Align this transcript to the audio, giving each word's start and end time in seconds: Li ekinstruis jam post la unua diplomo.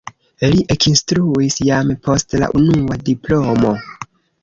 Li 0.53 0.63
ekinstruis 0.75 1.59
jam 1.69 1.93
post 2.09 2.37
la 2.45 2.53
unua 2.63 3.01
diplomo. 3.15 3.79